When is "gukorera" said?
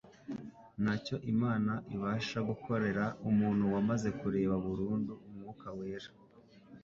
2.49-3.05